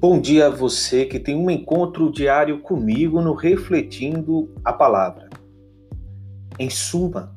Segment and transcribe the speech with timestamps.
[0.00, 5.28] Bom dia a você que tem um encontro diário comigo no Refletindo a Palavra.
[6.56, 7.36] Em suma,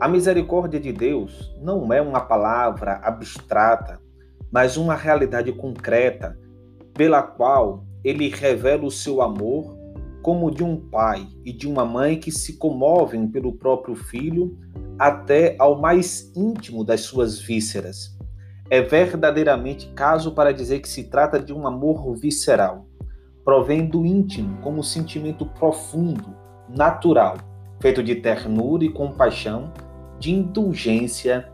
[0.00, 4.00] a misericórdia de Deus não é uma palavra abstrata,
[4.50, 6.36] mas uma realidade concreta
[6.92, 9.78] pela qual ele revela o seu amor
[10.22, 14.58] como de um pai e de uma mãe que se comovem pelo próprio filho
[14.98, 18.20] até ao mais íntimo das suas vísceras
[18.72, 22.86] é verdadeiramente caso para dizer que se trata de um amor visceral,
[23.44, 26.34] provém do íntimo como um sentimento profundo,
[26.70, 27.36] natural,
[27.82, 29.70] feito de ternura e compaixão,
[30.18, 31.52] de indulgência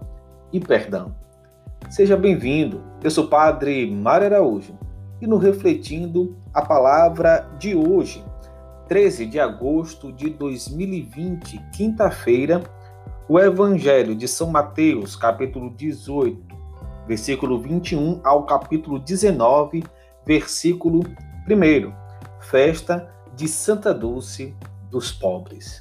[0.53, 1.13] e perdão.
[1.91, 2.85] Seja bem-vindo.
[3.03, 4.79] Eu sou o Padre Mário Araújo
[5.21, 8.25] e no Refletindo a palavra de hoje,
[8.87, 12.63] 13 de agosto de 2020, quinta-feira,
[13.29, 16.48] o Evangelho de São Mateus, capítulo 18,
[17.09, 19.83] versículo 21 ao capítulo 19,
[20.27, 21.01] versículo
[21.49, 21.93] 1.
[22.39, 24.55] Festa de Santa Dulce
[24.91, 25.81] dos Pobres.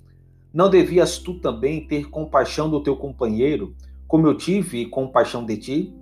[0.53, 3.73] Não devias tu também ter compaixão do teu companheiro,
[4.05, 5.95] como eu tive compaixão de ti?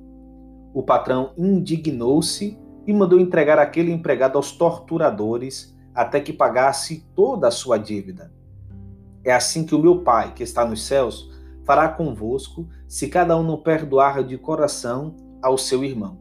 [0.73, 7.51] O patrão indignou-se e mandou entregar aquele empregado aos torturadores até que pagasse toda a
[7.51, 8.33] sua dívida.
[9.23, 11.29] É assim que o meu Pai, que está nos céus,
[11.63, 16.17] fará convosco, se cada um não perdoar de coração ao seu irmão.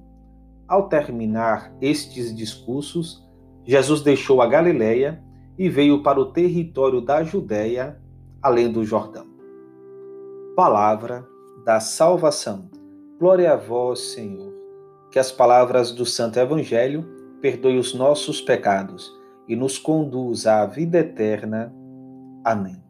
[0.66, 3.26] Ao terminar estes discursos,
[3.64, 5.24] Jesus deixou a Galiléia
[5.58, 7.98] e veio para o território da Judéia
[8.48, 9.26] além do Jordão.
[10.56, 11.28] Palavra
[11.66, 12.70] da salvação.
[13.20, 14.54] Glória a vós, Senhor.
[15.10, 17.04] Que as palavras do Santo Evangelho
[17.42, 19.12] perdoe os nossos pecados
[19.46, 21.70] e nos conduza à vida eterna.
[22.42, 22.82] Amém.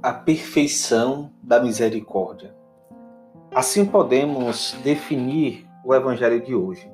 [0.00, 2.19] A perfeição da misericórdia.
[3.60, 6.90] Assim podemos definir o Evangelho de hoje.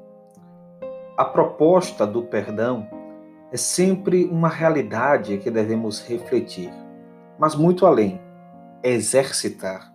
[1.17, 2.89] A proposta do perdão
[3.53, 6.73] é sempre uma realidade que devemos refletir,
[7.39, 8.21] mas muito além,
[8.83, 9.95] exercitar.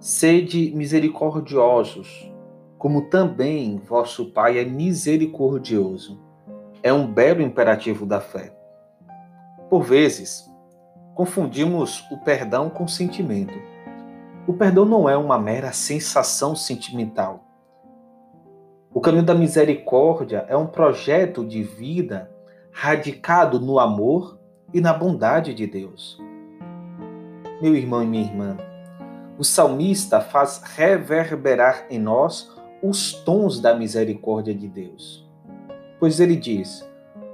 [0.00, 2.28] Sede misericordiosos,
[2.76, 6.20] como também vosso Pai é misericordioso.
[6.82, 8.52] É um belo imperativo da fé.
[9.70, 10.44] Por vezes,
[11.14, 13.54] confundimos o perdão com sentimento.
[14.48, 17.44] O perdão não é uma mera sensação sentimental.
[18.94, 22.30] O caminho da misericórdia é um projeto de vida
[22.72, 24.40] radicado no amor
[24.72, 26.18] e na bondade de Deus.
[27.60, 28.56] Meu irmão e minha irmã,
[29.38, 32.50] o salmista faz reverberar em nós
[32.82, 35.28] os tons da misericórdia de Deus.
[36.00, 36.88] Pois ele diz: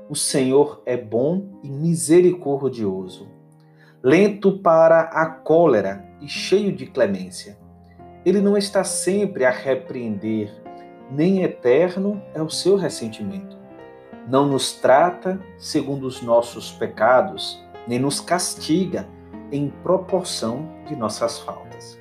[0.08, 3.28] O Senhor é bom e misericordioso,
[4.04, 7.56] lento para a cólera e cheio de clemência.
[8.22, 10.52] Ele não está sempre a repreender,
[11.10, 13.56] nem eterno é o seu ressentimento.
[14.28, 19.08] Não nos trata segundo os nossos pecados, nem nos castiga
[19.50, 21.98] em proporção de nossas faltas.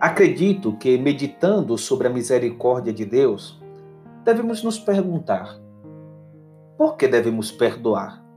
[0.00, 3.60] Acredito que, meditando sobre a misericórdia de Deus,
[4.24, 5.58] devemos nos perguntar:
[6.78, 8.27] por que devemos perdoar?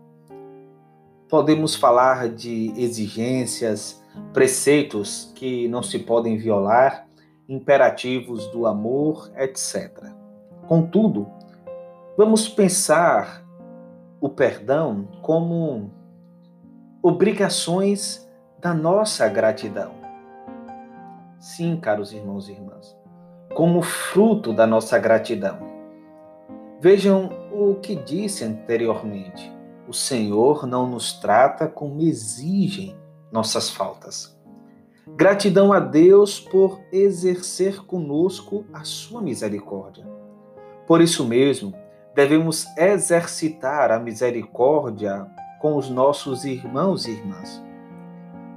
[1.32, 7.08] Podemos falar de exigências, preceitos que não se podem violar,
[7.48, 10.12] imperativos do amor, etc.
[10.68, 11.30] Contudo,
[12.18, 13.46] vamos pensar
[14.20, 15.90] o perdão como
[17.02, 18.30] obrigações
[18.60, 19.94] da nossa gratidão.
[21.40, 22.94] Sim, caros irmãos e irmãs,
[23.56, 25.60] como fruto da nossa gratidão.
[26.82, 29.61] Vejam o que disse anteriormente.
[29.88, 32.96] O Senhor não nos trata como exigem
[33.32, 34.38] nossas faltas.
[35.16, 40.06] Gratidão a Deus por exercer conosco a sua misericórdia.
[40.88, 41.74] Por isso mesmo,
[42.16, 45.28] devemos exercitar a misericórdia
[45.60, 47.62] com os nossos irmãos e irmãs.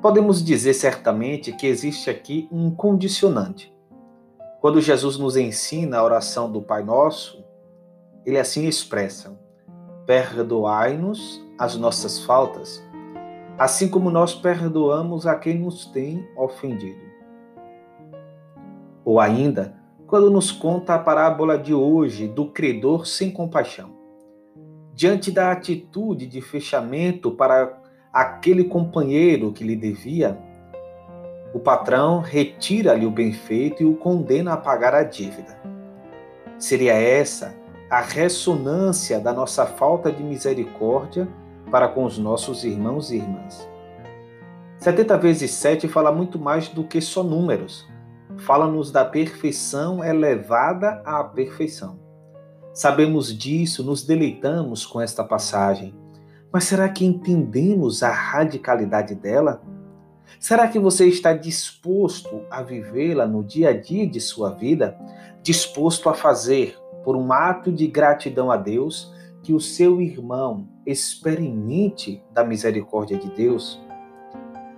[0.02, 3.74] Podemos dizer certamente que existe aqui um condicionante.
[4.60, 7.44] Quando Jesus nos ensina a oração do Pai Nosso,
[8.24, 9.38] ele assim expressa:
[10.06, 12.84] Perdoai-nos as nossas faltas,
[13.58, 17.00] assim como nós perdoamos a quem nos tem ofendido.
[19.04, 19.74] Ou ainda,
[20.06, 23.90] quando nos conta a parábola de hoje do credor sem compaixão.
[24.92, 30.38] Diante da atitude de fechamento para aquele companheiro que lhe devia,
[31.52, 35.58] o patrão retira-lhe o bem feito e o condena a pagar a dívida.
[36.58, 37.63] Seria essa a
[38.00, 41.28] ressonância da nossa falta de misericórdia
[41.70, 43.68] para com os nossos irmãos e irmãs.
[44.78, 47.88] 70 vezes 7 fala muito mais do que só números.
[48.38, 51.98] Fala-nos da perfeição elevada à perfeição.
[52.72, 55.94] Sabemos disso, nos deleitamos com esta passagem.
[56.52, 59.62] Mas será que entendemos a radicalidade dela?
[60.40, 64.98] Será que você está disposto a vivê-la no dia a dia de sua vida?
[65.42, 69.12] Disposto a fazer, por um ato de gratidão a Deus,
[69.42, 73.80] que o seu irmão experimente da misericórdia de Deus?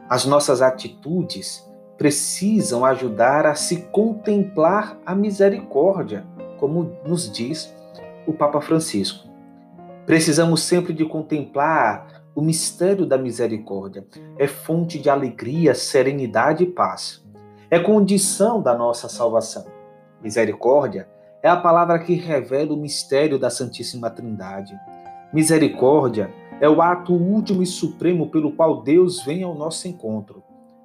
[0.09, 1.65] As nossas atitudes
[1.97, 6.27] precisam ajudar a se contemplar a misericórdia,
[6.59, 7.75] como nos diz
[8.27, 9.27] o Papa Francisco.
[10.05, 14.07] Precisamos sempre de contemplar o mistério da misericórdia.
[14.39, 17.25] É fonte de alegria, serenidade e paz.
[17.71, 19.65] É condição da nossa salvação.
[20.23, 21.09] Misericórdia
[21.47, 24.77] é a palavra que revela o mistério da Santíssima Trindade.
[25.33, 26.29] Misericórdia
[26.61, 30.43] é o ato último e supremo pelo qual Deus vem ao nosso encontro.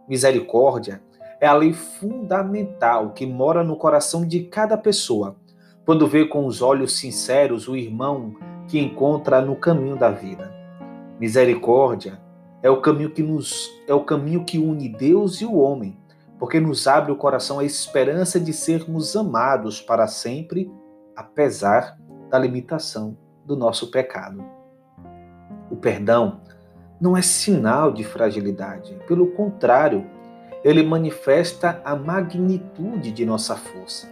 [0.07, 1.01] Misericórdia
[1.39, 5.35] é a lei fundamental que mora no coração de cada pessoa
[5.83, 8.35] quando vê com os olhos sinceros o irmão
[8.67, 10.53] que encontra no caminho da vida.
[11.19, 12.21] Misericórdia
[12.61, 15.97] é o caminho que nos é o caminho que une Deus e o homem,
[16.41, 20.71] porque nos abre o coração a esperança de sermos amados para sempre,
[21.15, 21.95] apesar
[22.31, 24.43] da limitação do nosso pecado.
[25.69, 26.41] O perdão
[26.99, 30.03] não é sinal de fragilidade, pelo contrário,
[30.63, 34.09] ele manifesta a magnitude de nossa força.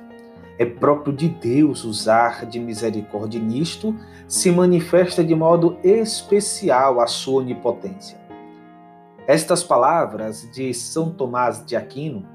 [0.59, 3.95] É próprio de Deus usar de misericórdia nisto
[4.27, 8.19] se manifesta de modo especial a sua onipotência.
[9.29, 12.25] Estas palavras de São Tomás de Aquino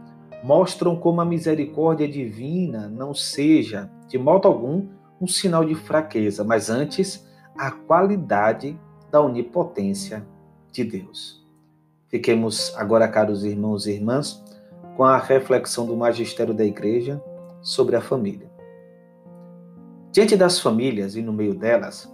[0.45, 4.87] mostram como a misericórdia divina não seja, de modo algum,
[5.21, 8.79] um sinal de fraqueza, mas antes a qualidade
[9.11, 10.25] da onipotência
[10.71, 11.45] de Deus.
[12.07, 14.41] Fiquemos agora, caros irmãos e irmãs,
[14.97, 17.21] com a reflexão do magistério da Igreja
[17.61, 18.49] sobre a família.
[20.13, 22.09] Diante das famílias e no meio delas,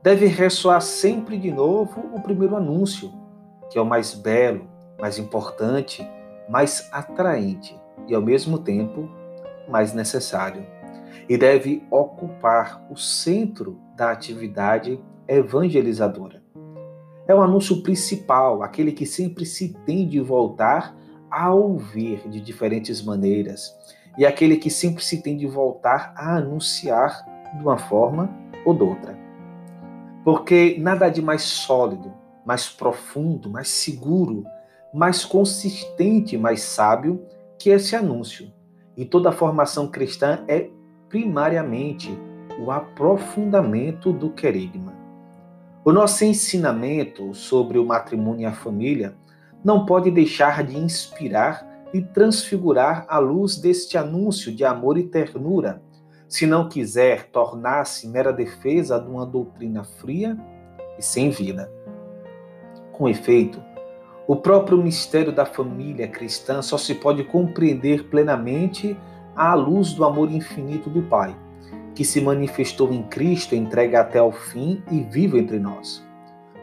[0.00, 3.20] deve ressoar sempre de novo o primeiro anúncio,
[3.72, 4.68] que é o mais belo,
[5.00, 6.06] mais importante
[6.48, 9.08] mais atraente e, ao mesmo tempo,
[9.68, 10.66] mais necessário.
[11.28, 16.42] E deve ocupar o centro da atividade evangelizadora.
[17.26, 20.94] É o anúncio principal, aquele que sempre se tem de voltar
[21.30, 23.74] a ouvir de diferentes maneiras,
[24.18, 27.24] e aquele que sempre se tem de voltar a anunciar
[27.54, 28.28] de uma forma
[28.66, 29.18] ou de outra.
[30.22, 32.12] Porque nada de mais sólido,
[32.44, 34.44] mais profundo, mais seguro,
[34.92, 37.24] mais consistente, mais sábio
[37.58, 38.52] que esse anúncio.
[38.96, 40.68] E toda a formação cristã é
[41.08, 42.16] primariamente
[42.58, 44.92] o aprofundamento do querigma.
[45.84, 49.16] O nosso ensinamento sobre o matrimônio e a família
[49.64, 55.82] não pode deixar de inspirar e transfigurar a luz deste anúncio de amor e ternura,
[56.28, 60.38] se não quiser tornar-se mera defesa de uma doutrina fria
[60.98, 61.70] e sem vida.
[63.02, 63.60] Com efeito,
[64.28, 68.96] o próprio mistério da família cristã só se pode compreender plenamente
[69.34, 71.36] à luz do amor infinito do Pai,
[71.96, 76.06] que se manifestou em Cristo, entregue até ao fim e vivo entre nós.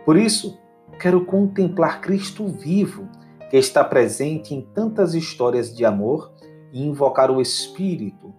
[0.05, 0.57] Por isso,
[0.97, 3.09] quero contemplar Cristo vivo,
[3.49, 6.31] que está presente em tantas histórias de amor,
[6.71, 8.33] e invocar o Espírito,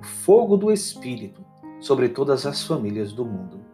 [0.00, 1.44] o fogo do Espírito,
[1.78, 3.67] sobre todas as famílias do mundo.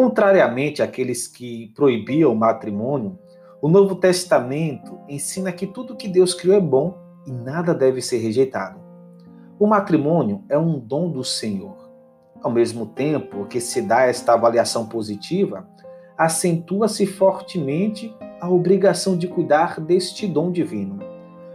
[0.00, 3.18] Contrariamente àqueles que proibiam o matrimônio,
[3.60, 8.16] o Novo Testamento ensina que tudo que Deus criou é bom e nada deve ser
[8.16, 8.80] rejeitado.
[9.58, 11.76] O matrimônio é um dom do Senhor.
[12.42, 15.68] Ao mesmo tempo que se dá esta avaliação positiva,
[16.16, 20.98] acentua-se fortemente a obrigação de cuidar deste dom divino.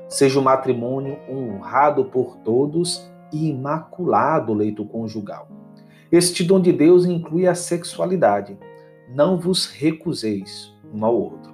[0.08, 5.65] Seja o matrimônio honrado por todos e imaculado leito conjugal.
[6.12, 8.58] Este dom de Deus inclui a sexualidade.
[9.10, 11.54] Não vos recuseis um ao outro.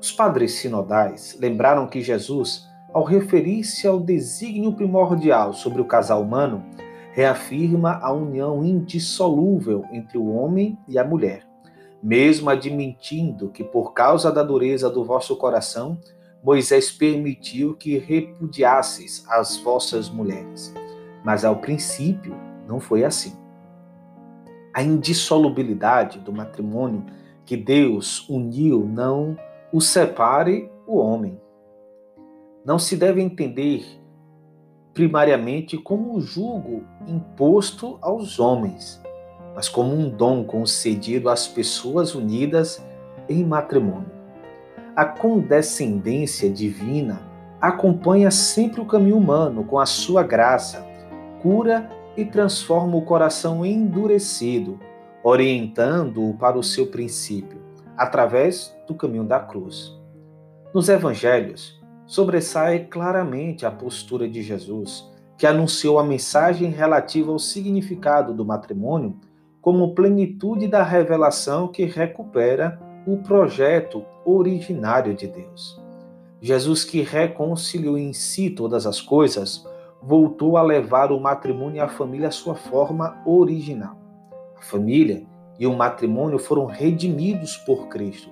[0.00, 6.62] Os padres sinodais lembraram que Jesus, ao referir-se ao desígnio primordial sobre o casal humano,
[7.12, 11.46] reafirma a união indissolúvel entre o homem e a mulher,
[12.02, 15.98] mesmo admitindo que, por causa da dureza do vosso coração,
[16.42, 20.74] Moisés permitiu que repudiasseis as vossas mulheres.
[21.24, 22.36] Mas ao princípio
[22.68, 23.43] não foi assim.
[24.74, 27.06] A indissolubilidade do matrimônio
[27.46, 29.38] que Deus uniu não
[29.72, 31.40] o separe o homem.
[32.64, 33.84] Não se deve entender
[34.92, 39.00] primariamente como um jugo imposto aos homens,
[39.54, 42.84] mas como um dom concedido às pessoas unidas
[43.28, 44.10] em matrimônio.
[44.96, 47.22] A condescendência divina
[47.60, 50.84] acompanha sempre o caminho humano com a sua graça,
[51.40, 54.78] cura e transforma o coração endurecido,
[55.22, 57.58] orientando-o para o seu princípio
[57.96, 59.92] através do caminho da cruz.
[60.74, 68.34] Nos evangelhos, sobressai claramente a postura de Jesus, que anunciou a mensagem relativa ao significado
[68.34, 69.16] do matrimônio
[69.60, 75.80] como plenitude da revelação que recupera o projeto originário de Deus.
[76.40, 79.66] Jesus, que reconciliou em si todas as coisas,
[80.06, 83.96] voltou a levar o matrimônio e a família à sua forma original.
[84.58, 85.24] A família
[85.58, 88.30] e o matrimônio foram redimidos por Cristo,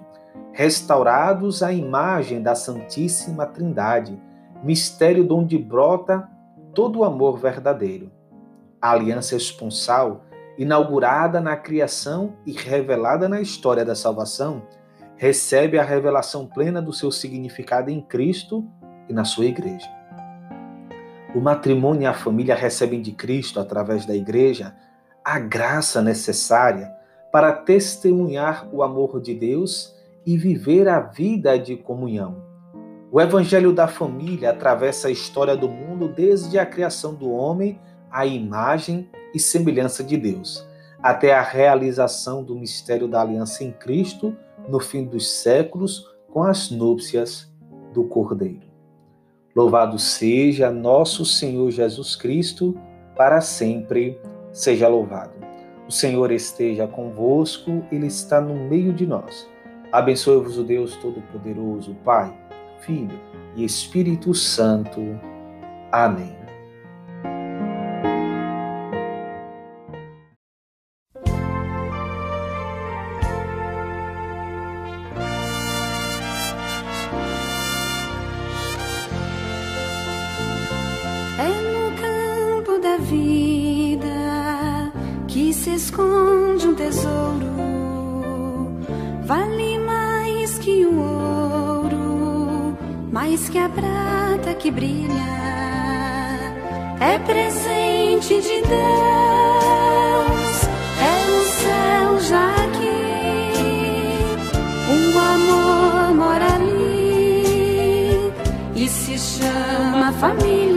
[0.53, 4.21] restaurados à imagem da Santíssima Trindade,
[4.63, 6.29] mistério de onde brota
[6.75, 8.11] todo o amor verdadeiro.
[8.81, 10.27] A aliança esponsal,
[10.59, 14.63] inaugurada na criação e revelada na história da salvação,
[15.17, 18.63] recebe a revelação plena do seu significado em Cristo
[19.09, 20.02] e na sua igreja.
[21.35, 24.75] O matrimônio e a família recebem de Cristo, através da igreja,
[25.25, 26.93] a graça necessária
[27.33, 29.97] para testemunhar o amor de Deus
[30.27, 32.43] e viver a vida de comunhão.
[33.11, 38.27] O Evangelho da Família atravessa a história do mundo desde a criação do homem à
[38.27, 40.67] imagem e semelhança de Deus,
[41.03, 44.37] até a realização do mistério da aliança em Cristo
[44.69, 47.51] no fim dos séculos com as núpcias
[47.93, 48.72] do Cordeiro.
[49.55, 52.79] Louvado seja nosso Senhor Jesus Cristo,
[53.17, 54.19] para sempre
[54.51, 55.33] seja louvado.
[55.87, 59.49] O Senhor esteja convosco, Ele está no meio de nós.
[59.91, 62.33] Abençoe-vos o Deus Todo-Poderoso, Pai,
[62.81, 63.21] Filho
[63.55, 65.01] e Espírito Santo.
[65.91, 66.42] Amém.
[86.93, 88.69] Tesouro,
[89.25, 92.77] vale mais que o ouro
[93.11, 95.33] mais que a prata que brilha,
[97.01, 98.79] é presente de Deus,
[101.01, 103.01] é o céu já aqui,
[104.89, 108.33] o amor mora ali
[108.77, 110.72] e se chama família.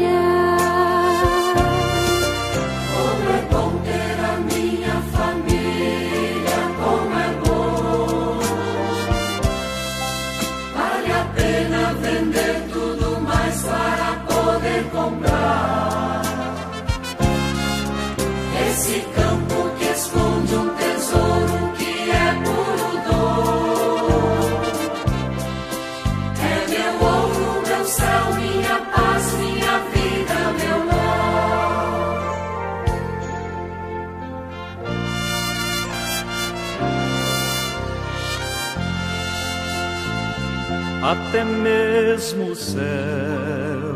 [41.12, 43.95] Até mesmo o céu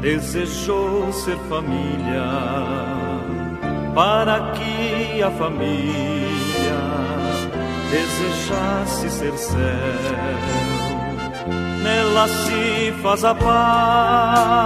[0.00, 2.22] desejou ser família,
[3.94, 6.80] para que a família
[7.90, 9.58] desejasse ser céu.
[11.82, 14.62] Nela se faz a paz,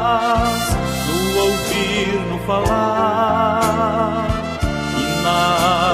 [1.07, 4.27] no ouvir, no falar,
[4.97, 5.39] e na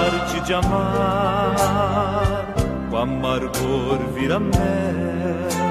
[0.06, 1.83] arte de amar,
[3.04, 5.63] amargor vira mel.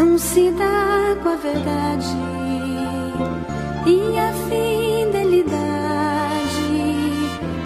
[0.00, 2.06] Não se dá com a verdade.
[3.86, 5.60] E a fidelidade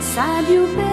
[0.01, 0.84] sabe o peso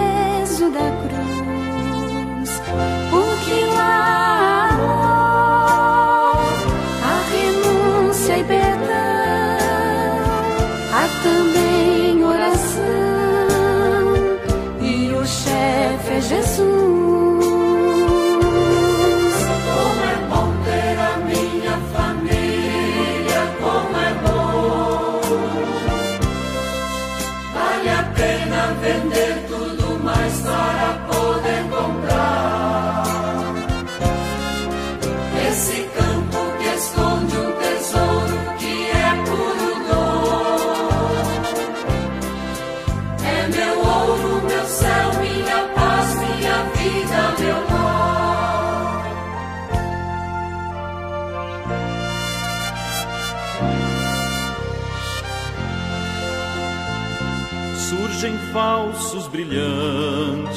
[57.92, 60.56] surgem falsos brilhantes,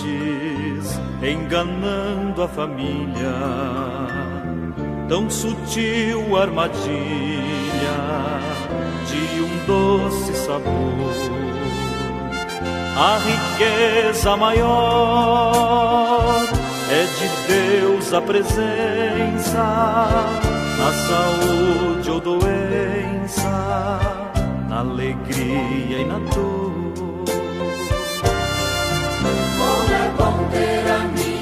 [1.21, 3.35] enganando a família.
[5.09, 6.79] Tão sutil armadilha
[9.07, 11.13] de um doce sabor.
[12.97, 15.35] A riqueza maior
[16.89, 19.65] é de Deus a presença,
[20.77, 23.99] na saúde ou doença,
[24.69, 26.74] na alegria e na dor.
[30.17, 31.34] Bom ter a mim.